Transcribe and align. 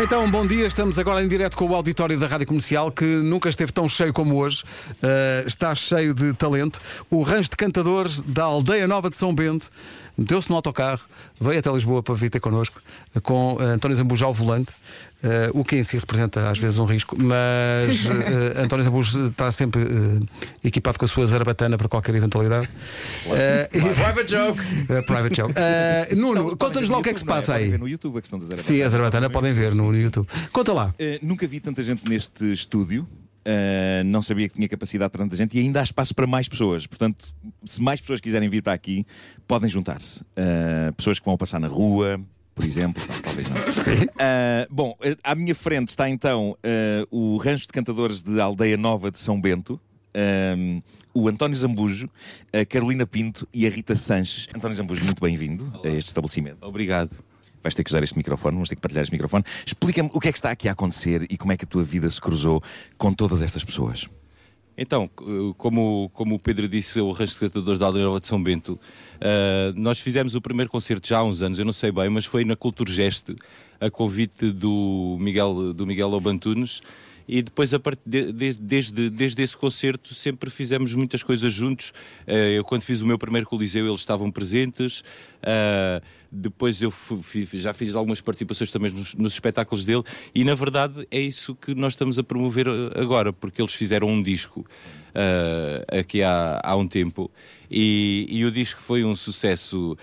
Então, 0.00 0.30
bom 0.30 0.46
dia. 0.46 0.64
Estamos 0.64 0.96
agora 0.96 1.24
em 1.24 1.26
direto 1.26 1.56
com 1.56 1.66
o 1.66 1.74
auditório 1.74 2.16
da 2.16 2.28
Rádio 2.28 2.46
Comercial, 2.46 2.92
que 2.92 3.04
nunca 3.04 3.48
esteve 3.48 3.72
tão 3.72 3.88
cheio 3.88 4.12
como 4.12 4.36
hoje. 4.36 4.62
Uh, 4.92 5.48
está 5.48 5.74
cheio 5.74 6.14
de 6.14 6.32
talento. 6.34 6.80
O 7.10 7.22
rancho 7.22 7.50
de 7.50 7.56
cantadores 7.56 8.22
da 8.22 8.44
Aldeia 8.44 8.86
Nova 8.86 9.10
de 9.10 9.16
São 9.16 9.34
Bento 9.34 9.68
meteu-se 10.18 10.50
no 10.50 10.56
autocarro, 10.56 11.00
veio 11.40 11.60
até 11.60 11.70
Lisboa 11.70 12.02
para 12.02 12.14
vir 12.16 12.28
ter 12.28 12.40
connosco, 12.40 12.82
com 13.22 13.54
uh, 13.54 13.60
António 13.60 13.96
Zambujo 13.96 14.24
ao 14.24 14.34
volante. 14.34 14.72
Uh, 15.20 15.50
o 15.58 15.64
que 15.64 15.74
em 15.74 15.82
si 15.82 15.98
representa 15.98 16.48
às 16.48 16.60
vezes 16.60 16.78
um 16.78 16.84
risco, 16.84 17.20
mas 17.20 18.04
uh, 18.04 18.10
António 18.62 18.84
Zambujo 18.84 19.26
está 19.26 19.50
sempre 19.50 19.82
uh, 19.82 20.28
equipado 20.62 20.96
com 20.96 21.04
a 21.04 21.08
sua 21.08 21.26
zarabatana 21.26 21.76
para 21.76 21.88
qualquer 21.88 22.14
eventualidade. 22.14 22.68
private 23.94 24.30
joke. 24.30 24.62
private 25.06 25.34
joke. 25.34 26.14
Nuno, 26.14 26.56
conta-nos 26.56 26.88
lá 26.88 26.98
o 26.98 27.02
que 27.02 27.10
é 27.10 27.14
que 27.14 27.18
se 27.18 27.26
passa 27.26 27.54
aí. 27.54 27.76
no 27.76 27.88
YouTube 27.88 28.18
a 28.18 28.20
questão 28.20 28.38
da 28.38 28.44
zarabatana. 28.44 28.78
Sim, 28.78 28.82
a 28.82 28.88
zarabatana 28.88 29.30
podem 29.30 29.52
ver 29.52 29.74
no, 29.74 29.87
no 29.92 29.98
YouTube. 29.98 30.28
Conta 30.52 30.72
lá. 30.72 30.94
nunca 31.22 31.46
vi 31.46 31.60
tanta 31.60 31.82
gente 31.82 32.08
neste 32.08 32.52
estúdio. 32.52 33.06
Uh, 33.48 34.04
não 34.04 34.20
sabia 34.20 34.46
que 34.46 34.56
tinha 34.56 34.68
capacidade 34.68 35.10
para 35.10 35.24
tanta 35.24 35.34
gente 35.34 35.56
e 35.56 35.60
ainda 35.60 35.80
há 35.80 35.82
espaço 35.82 36.14
para 36.14 36.26
mais 36.26 36.48
pessoas. 36.48 36.86
Portanto, 36.86 37.24
se 37.64 37.80
mais 37.80 37.98
pessoas 37.98 38.20
quiserem 38.20 38.46
vir 38.46 38.62
para 38.62 38.74
aqui, 38.74 39.06
podem 39.46 39.70
juntar-se. 39.70 40.20
Uh, 40.20 40.92
pessoas 40.94 41.18
que 41.18 41.24
vão 41.24 41.34
passar 41.34 41.58
na 41.58 41.66
rua, 41.66 42.20
por 42.54 42.62
exemplo. 42.62 43.02
Não, 43.08 43.20
talvez 43.22 43.48
não. 43.48 43.56
Sim. 43.72 44.04
Uh, 44.04 44.66
bom, 44.68 44.94
à 45.24 45.34
minha 45.34 45.54
frente 45.54 45.88
está 45.88 46.10
então 46.10 46.58
uh, 46.58 47.06
o 47.10 47.38
Rancho 47.38 47.66
de 47.66 47.72
Cantadores 47.72 48.20
de 48.20 48.38
Aldeia 48.38 48.76
Nova 48.76 49.10
de 49.10 49.18
São 49.18 49.40
Bento. 49.40 49.80
Um, 50.58 50.82
o 51.14 51.28
António 51.28 51.56
Zambujo, 51.56 52.08
a 52.52 52.64
Carolina 52.66 53.06
Pinto 53.06 53.48
e 53.54 53.66
a 53.66 53.70
Rita 53.70 53.96
Sanches. 53.96 54.46
António 54.54 54.76
Zambujo, 54.76 55.04
muito 55.04 55.22
bem-vindo 55.22 55.72
a 55.84 55.88
este 55.88 56.08
estabelecimento. 56.08 56.58
Obrigado. 56.62 57.16
Vais 57.62 57.74
ter 57.74 57.84
que 57.84 57.90
usar 57.90 58.02
este 58.02 58.16
microfone, 58.16 58.54
vamos 58.54 58.68
ter 58.68 58.76
que 58.76 58.80
partilhar 58.80 59.02
este 59.02 59.12
microfone. 59.12 59.44
Explica-me 59.66 60.10
o 60.12 60.20
que 60.20 60.28
é 60.28 60.32
que 60.32 60.38
está 60.38 60.50
aqui 60.50 60.68
a 60.68 60.72
acontecer 60.72 61.26
e 61.30 61.36
como 61.36 61.52
é 61.52 61.56
que 61.56 61.64
a 61.64 61.68
tua 61.68 61.82
vida 61.82 62.08
se 62.08 62.20
cruzou 62.20 62.62
com 62.96 63.12
todas 63.12 63.42
estas 63.42 63.64
pessoas. 63.64 64.08
Então, 64.80 65.10
como, 65.56 66.08
como 66.14 66.36
o 66.36 66.38
Pedro 66.38 66.68
disse, 66.68 67.00
o 67.00 67.10
Rancho 67.10 67.32
de 67.32 67.40
Cantadores 67.40 67.80
da 67.80 67.86
Aldeia 67.86 68.04
Nova 68.04 68.20
de 68.20 68.28
São 68.28 68.40
Bento, 68.40 68.74
uh, 68.74 69.74
nós 69.74 69.98
fizemos 69.98 70.36
o 70.36 70.40
primeiro 70.40 70.70
concerto 70.70 71.08
já 71.08 71.18
há 71.18 71.24
uns 71.24 71.42
anos, 71.42 71.58
eu 71.58 71.64
não 71.64 71.72
sei 71.72 71.90
bem, 71.90 72.08
mas 72.08 72.24
foi 72.24 72.44
na 72.44 72.54
Culturgeste, 72.54 73.34
a 73.80 73.90
convite 73.90 74.52
do 74.52 75.16
Miguel, 75.18 75.74
do 75.74 75.84
Miguel 75.84 76.12
Obantunes, 76.12 76.80
e 77.28 77.42
depois 77.42 77.74
a 77.74 77.78
part... 77.78 78.00
de, 78.06 78.32
desde, 78.32 79.10
desde 79.10 79.42
esse 79.42 79.56
concerto 79.56 80.14
sempre 80.14 80.48
fizemos 80.48 80.94
muitas 80.94 81.22
coisas 81.22 81.52
juntos. 81.52 81.90
Uh, 82.26 82.32
eu 82.56 82.64
quando 82.64 82.82
fiz 82.82 83.02
o 83.02 83.06
meu 83.06 83.18
primeiro 83.18 83.46
Coliseu 83.46 83.86
eles 83.86 84.00
estavam 84.00 84.30
presentes. 84.30 85.00
Uh, 85.40 86.02
depois 86.30 86.80
eu 86.82 86.90
fui, 86.90 87.46
já 87.54 87.72
fiz 87.72 87.94
algumas 87.94 88.20
participações 88.20 88.70
também 88.70 88.90
nos, 88.90 89.14
nos, 89.14 89.32
espetáculos 89.32 89.86
dele 89.86 90.02
e 90.34 90.44
na 90.44 90.54
verdade 90.54 91.06
é 91.10 91.18
isso 91.18 91.54
que 91.54 91.74
nós 91.74 91.94
estamos 91.94 92.18
a 92.18 92.22
promover 92.22 92.66
eh, 92.66 93.00
agora, 93.00 93.32
porque 93.32 93.62
eles 93.62 93.72
fizeram 93.72 94.08
um 94.08 94.22
disco 94.22 94.66
aqui 95.90 96.22
há, 96.22 96.60
há 96.62 96.76
um 96.76 96.86
tempo 96.86 97.30
e, 97.70 98.26
e, 98.28 98.44
o 98.44 98.52
disco 98.52 98.78
foi 98.78 99.04
um 99.04 99.16
sucesso 99.16 99.96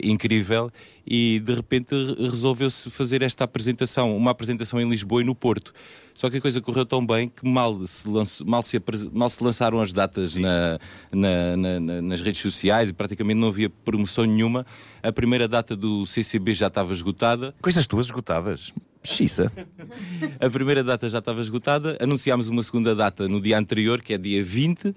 incrível 0.00 0.70
e 1.10 1.40
de 1.40 1.54
repente 1.54 1.94
resolveu-se 2.18 2.90
fazer 2.90 3.22
esta 3.22 3.44
apresentação, 3.44 4.14
uma 4.16 4.30
apresentação 4.30 4.80
em 4.80 4.88
Lisboa 4.88 5.22
e 5.22 5.24
no 5.24 5.34
Porto. 5.34 5.72
Só 6.12 6.28
que 6.28 6.36
a 6.36 6.40
coisa 6.40 6.60
correu 6.60 6.84
tão 6.84 7.06
bem 7.06 7.28
que 7.28 7.48
mal 7.48 7.86
se, 7.86 8.08
lançou, 8.08 8.46
mal 8.46 8.62
se, 8.62 8.82
mal 9.12 9.30
se 9.30 9.42
lançaram 9.42 9.80
as 9.80 9.92
datas 9.92 10.34
na, 10.34 10.78
na, 11.12 11.56
na, 11.56 12.02
nas 12.02 12.20
redes 12.20 12.40
sociais 12.42 12.90
e 12.90 12.92
praticamente 12.92 13.38
não 13.38 13.48
havia 13.48 13.70
promoção 13.70 14.24
nenhuma. 14.24 14.66
A 15.02 15.12
primeira 15.12 15.46
data 15.46 15.76
do 15.76 16.04
CCB 16.04 16.54
já 16.54 16.66
estava 16.66 16.92
esgotada. 16.92 17.54
Coisas 17.62 17.86
tuas 17.86 18.06
esgotadas. 18.06 18.72
Xissa. 19.02 19.50
a 20.40 20.50
primeira 20.50 20.82
data 20.82 21.08
já 21.08 21.20
estava 21.20 21.40
esgotada. 21.40 21.96
Anunciámos 22.00 22.48
uma 22.48 22.62
segunda 22.62 22.94
data 22.94 23.28
no 23.28 23.40
dia 23.40 23.56
anterior, 23.56 24.02
que 24.02 24.12
é 24.12 24.18
dia 24.18 24.42
20 24.42 24.92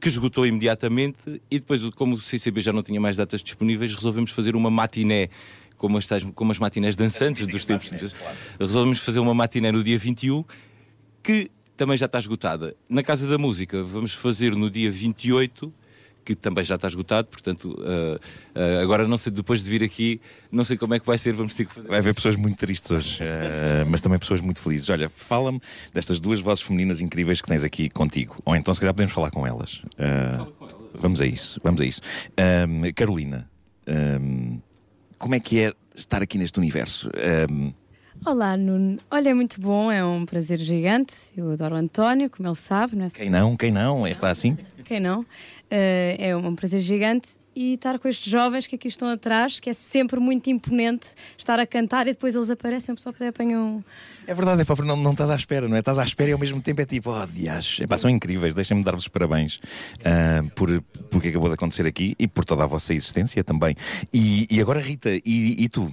que 0.00 0.08
esgotou 0.08 0.46
imediatamente 0.46 1.40
e 1.50 1.58
depois, 1.58 1.82
como 1.90 2.14
o 2.14 2.16
CCB 2.16 2.60
já 2.60 2.72
não 2.72 2.82
tinha 2.82 3.00
mais 3.00 3.16
datas 3.16 3.42
disponíveis, 3.42 3.94
resolvemos 3.94 4.30
fazer 4.30 4.56
uma 4.56 4.70
matiné 4.70 5.28
como 5.76 5.98
as, 5.98 6.08
como 6.34 6.52
as 6.52 6.58
matinés 6.58 6.96
dançantes 6.96 7.46
dos 7.46 7.64
tempos. 7.64 7.90
Matinés, 7.90 8.12
claro. 8.12 8.36
Resolvemos 8.58 8.98
fazer 9.00 9.20
uma 9.20 9.34
matiné 9.34 9.70
no 9.70 9.82
dia 9.82 9.98
21, 9.98 10.44
que 11.22 11.50
também 11.76 11.96
já 11.96 12.06
está 12.06 12.18
esgotada. 12.18 12.76
Na 12.88 13.02
Casa 13.02 13.28
da 13.28 13.38
Música, 13.38 13.82
vamos 13.82 14.14
fazer 14.14 14.54
no 14.54 14.70
dia 14.70 14.90
28 14.90 15.72
que 16.24 16.34
também 16.34 16.64
já 16.64 16.76
está 16.76 16.88
esgotado, 16.88 17.28
portanto, 17.28 17.76
uh, 17.78 18.16
uh, 18.16 18.82
agora 18.82 19.06
não 19.06 19.18
sei, 19.18 19.32
depois 19.32 19.62
de 19.62 19.70
vir 19.70 19.84
aqui, 19.84 20.20
não 20.50 20.64
sei 20.64 20.76
como 20.76 20.94
é 20.94 20.98
que 20.98 21.06
vai 21.06 21.18
ser, 21.18 21.34
vamos 21.34 21.54
ter 21.54 21.66
que 21.66 21.72
fazer. 21.72 21.88
Vai 21.88 21.98
haver 21.98 22.14
pessoas 22.14 22.36
muito 22.36 22.56
tristes 22.56 22.90
hoje, 22.90 23.22
uh, 23.22 23.86
mas 23.88 24.00
também 24.00 24.18
pessoas 24.18 24.40
muito 24.40 24.60
felizes. 24.60 24.88
Olha, 24.88 25.08
fala-me 25.08 25.60
destas 25.92 26.18
duas 26.18 26.40
vozes 26.40 26.64
femininas 26.64 27.00
incríveis 27.00 27.40
que 27.40 27.48
tens 27.48 27.62
aqui 27.62 27.88
contigo, 27.90 28.36
ou 28.44 28.56
então 28.56 28.72
se 28.72 28.80
calhar 28.80 28.94
podemos 28.94 29.12
falar 29.12 29.30
com 29.30 29.46
elas. 29.46 29.82
Vamos 30.94 31.20
a 31.20 31.26
isso, 31.26 31.60
vamos 31.62 31.80
a 31.80 31.84
isso. 31.84 32.00
Carolina, 32.94 33.50
como 35.18 35.34
é 35.34 35.40
que 35.40 35.60
é 35.60 35.72
estar 35.94 36.22
aqui 36.22 36.38
neste 36.38 36.58
universo? 36.58 37.10
Um... 37.50 37.72
Olá, 38.26 38.56
Nuno. 38.56 38.98
Olha, 39.10 39.28
é 39.28 39.34
muito 39.34 39.60
bom, 39.60 39.92
é 39.92 40.02
um 40.02 40.24
prazer 40.24 40.58
gigante. 40.58 41.14
Eu 41.36 41.50
adoro 41.50 41.74
o 41.74 41.78
António, 41.78 42.30
como 42.30 42.48
ele 42.48 42.54
sabe, 42.54 42.96
não 42.96 43.04
é? 43.04 43.10
Quem 43.10 43.28
não, 43.28 43.54
quem 43.54 43.70
não? 43.70 44.06
É 44.06 44.14
para 44.14 44.30
assim? 44.30 44.56
Quem 44.86 44.98
não? 44.98 45.20
Uh, 45.20 45.26
é 45.70 46.34
um 46.34 46.54
prazer 46.54 46.80
gigante 46.80 47.28
e 47.54 47.74
estar 47.74 47.98
com 47.98 48.08
estes 48.08 48.32
jovens 48.32 48.66
que 48.66 48.76
aqui 48.76 48.88
estão 48.88 49.08
atrás, 49.08 49.60
que 49.60 49.68
é 49.68 49.74
sempre 49.74 50.18
muito 50.18 50.48
imponente 50.48 51.08
estar 51.36 51.60
a 51.60 51.66
cantar 51.66 52.06
e 52.06 52.12
depois 52.12 52.34
eles 52.34 52.48
aparecem, 52.48 52.94
a 52.94 52.96
pessoa 52.96 53.14
apanham. 53.28 53.84
É 54.26 54.32
verdade, 54.32 54.62
é 54.62 54.64
para 54.64 54.84
não, 54.86 54.96
não 54.96 55.12
estás 55.12 55.28
à 55.28 55.36
espera, 55.36 55.68
não 55.68 55.76
é? 55.76 55.80
Estás 55.80 55.98
à 55.98 56.04
espera 56.04 56.30
e 56.30 56.32
ao 56.32 56.38
mesmo 56.38 56.62
tempo 56.62 56.80
é 56.80 56.86
tipo, 56.86 57.10
oh, 57.10 57.26
dias, 57.26 57.78
é, 57.86 57.96
são 57.98 58.08
incríveis, 58.08 58.54
deixem-me 58.54 58.82
dar-vos 58.82 59.06
parabéns 59.06 59.56
uh, 59.56 60.48
por, 60.54 60.80
por 61.10 61.20
que 61.20 61.28
acabou 61.28 61.48
de 61.48 61.54
acontecer 61.56 61.86
aqui 61.86 62.14
e 62.18 62.26
por 62.26 62.46
toda 62.46 62.64
a 62.64 62.66
vossa 62.66 62.94
existência 62.94 63.44
também. 63.44 63.76
E, 64.10 64.46
e 64.50 64.62
agora, 64.62 64.80
Rita, 64.80 65.10
e, 65.10 65.62
e 65.62 65.68
tu? 65.68 65.92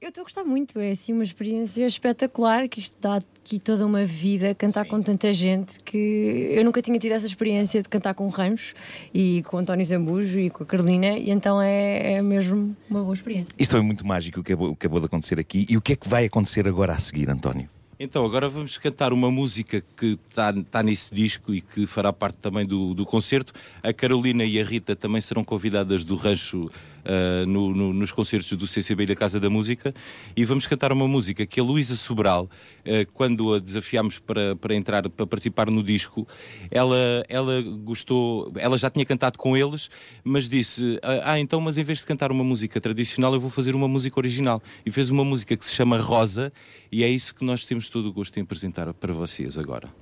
Eu 0.00 0.10
estou 0.10 0.22
a 0.22 0.24
gostar 0.24 0.44
muito, 0.44 0.78
é 0.78 0.92
assim 0.92 1.12
uma 1.12 1.24
experiência 1.24 1.84
espetacular 1.84 2.68
que 2.68 2.78
isto 2.78 2.96
dá 3.00 3.16
aqui 3.16 3.58
toda 3.58 3.84
uma 3.84 4.04
vida, 4.04 4.54
cantar 4.54 4.84
Sim. 4.84 4.90
com 4.90 5.02
tanta 5.02 5.32
gente 5.32 5.82
que 5.82 6.54
eu 6.56 6.64
nunca 6.64 6.80
tinha 6.80 6.96
tido 7.00 7.10
essa 7.10 7.26
experiência 7.26 7.82
de 7.82 7.88
cantar 7.88 8.14
com 8.14 8.24
o 8.24 8.28
Ramos 8.28 8.74
e 9.12 9.42
com 9.48 9.56
o 9.56 9.58
António 9.58 9.84
Zambujo 9.84 10.38
e 10.38 10.50
com 10.50 10.62
a 10.62 10.66
Carolina, 10.66 11.18
e 11.18 11.30
então 11.30 11.60
é, 11.60 12.12
é 12.12 12.22
mesmo 12.22 12.76
uma 12.88 13.02
boa 13.02 13.12
experiência. 13.12 13.56
Isto 13.58 13.72
foi 13.72 13.80
muito 13.80 14.06
mágico 14.06 14.38
o 14.38 14.44
que 14.44 14.52
acabou, 14.52 14.72
acabou 14.72 15.00
de 15.00 15.06
acontecer 15.06 15.40
aqui. 15.40 15.66
E 15.68 15.76
o 15.76 15.80
que 15.80 15.94
é 15.94 15.96
que 15.96 16.08
vai 16.08 16.26
acontecer 16.26 16.68
agora 16.68 16.92
a 16.92 17.00
seguir, 17.00 17.28
António? 17.28 17.68
Então, 18.00 18.24
agora 18.24 18.48
vamos 18.48 18.78
cantar 18.78 19.12
uma 19.12 19.28
música 19.28 19.82
que 19.96 20.16
está 20.30 20.52
tá 20.70 20.84
nesse 20.84 21.12
disco 21.12 21.52
e 21.52 21.60
que 21.60 21.84
fará 21.84 22.12
parte 22.12 22.36
também 22.36 22.64
do, 22.64 22.94
do 22.94 23.04
concerto. 23.04 23.52
A 23.82 23.92
Carolina 23.92 24.44
e 24.44 24.60
a 24.60 24.62
Rita 24.62 24.94
também 24.94 25.20
serão 25.20 25.42
convidadas 25.42 26.04
do 26.04 26.14
rancho 26.14 26.70
uh, 27.08 27.46
no, 27.46 27.74
no, 27.74 27.92
nos 27.92 28.12
concertos 28.12 28.52
do 28.52 28.66
CCB 28.66 29.04
e 29.04 29.06
da 29.06 29.16
Casa 29.16 29.40
da 29.40 29.48
Música. 29.48 29.94
E 30.36 30.44
vamos 30.44 30.66
cantar 30.66 30.92
uma 30.92 31.08
música 31.08 31.46
que 31.46 31.58
a 31.58 31.62
Luísa 31.62 31.96
Sobral, 31.96 32.44
uh, 32.44 33.12
quando 33.14 33.54
a 33.54 33.58
desafiámos 33.58 34.18
para, 34.18 34.54
para 34.56 34.74
entrar, 34.74 35.08
para 35.08 35.26
participar 35.26 35.70
no 35.70 35.82
disco, 35.82 36.26
ela, 36.70 36.96
ela 37.28 37.62
gostou, 37.82 38.52
ela 38.56 38.76
já 38.76 38.90
tinha 38.90 39.04
cantado 39.04 39.38
com 39.38 39.56
eles, 39.56 39.90
mas 40.22 40.48
disse: 40.48 40.98
Ah, 41.24 41.40
então, 41.40 41.60
mas 41.60 41.78
em 41.78 41.84
vez 41.84 41.98
de 41.98 42.06
cantar 42.06 42.30
uma 42.30 42.44
música 42.44 42.80
tradicional, 42.80 43.32
eu 43.34 43.40
vou 43.40 43.50
fazer 43.50 43.74
uma 43.74 43.88
música 43.88 44.18
original. 44.18 44.62
E 44.84 44.90
fez 44.90 45.08
uma 45.08 45.24
música 45.24 45.56
que 45.56 45.64
se 45.64 45.74
chama 45.74 45.98
Rosa, 45.98 46.52
e 46.92 47.02
é 47.02 47.08
isso 47.08 47.34
que 47.34 47.44
nós 47.44 47.64
temos 47.64 47.88
todo 47.88 48.08
o 48.08 48.12
gosto 48.12 48.38
em 48.38 48.42
apresentar 48.42 48.92
para 48.94 49.12
vocês 49.12 49.56
agora. 49.58 49.98